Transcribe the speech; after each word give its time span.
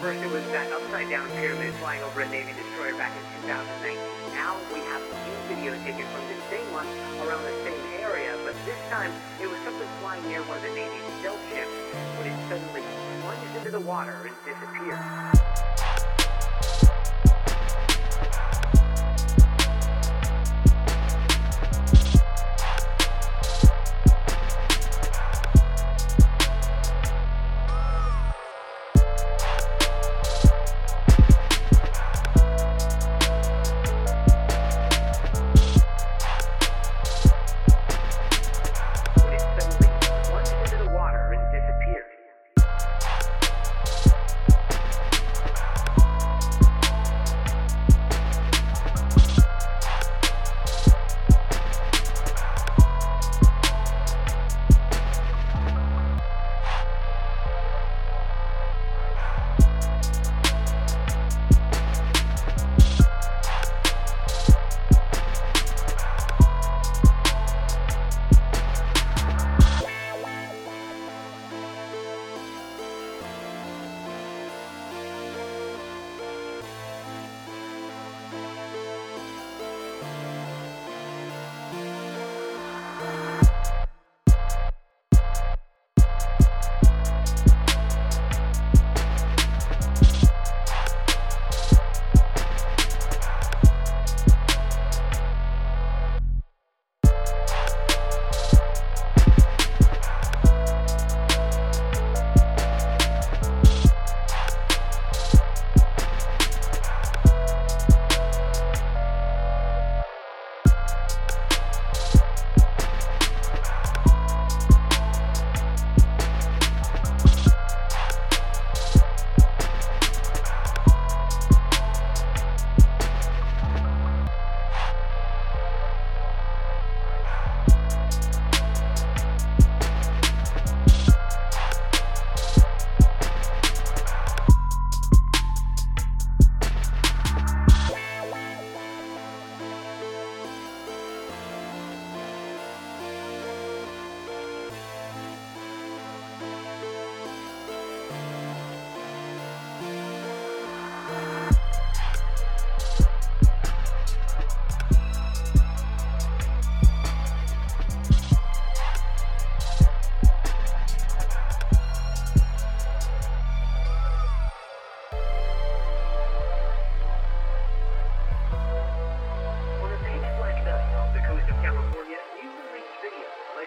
First, 0.00 0.22
it 0.22 0.30
was 0.30 0.44
that 0.54 0.70
upside 0.70 1.10
down 1.10 1.28
pyramid 1.42 1.74
flying 1.82 2.00
over 2.04 2.20
a 2.20 2.28
Navy 2.30 2.54
destroyer 2.54 2.94
back 2.94 3.10
in 3.18 3.42
2019. 3.50 3.98
Now 4.30 4.54
we 4.72 4.78
have 4.94 5.02
a 5.02 5.16
new 5.26 5.34
video 5.50 5.74
taken 5.82 6.06
from 6.14 6.22
the 6.30 6.38
same 6.54 6.70
one 6.70 6.86
around 7.26 7.42
the 7.42 7.50
same 7.66 7.82
area, 7.98 8.38
but 8.44 8.54
this 8.62 8.78
time 8.90 9.10
it 9.42 9.50
was 9.50 9.58
something 9.66 9.88
flying 9.98 10.22
near 10.28 10.38
one 10.46 10.56
of 10.58 10.62
the 10.62 10.70
Navy's 10.70 11.02
stealth 11.18 11.42
ships 11.50 11.74
when 12.14 12.30
it 12.30 12.36
suddenly 12.46 12.82
plunged 13.26 13.56
into 13.58 13.70
the 13.72 13.80
water 13.80 14.30
and 14.30 14.36
disappeared. 14.46 15.67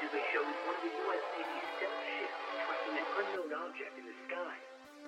Allegedly 0.00 0.24
shows 0.32 0.48
one 0.64 0.76
of 0.76 0.80
the 0.80 0.96
U.S. 0.96 1.24
Navy's 1.36 1.68
stealth 1.76 2.00
ships 2.16 2.38
tracking 2.64 2.96
an 2.96 3.06
unknown 3.20 3.52
object 3.68 3.92
in 4.00 4.04
the 4.08 4.16
sky. 4.32 4.69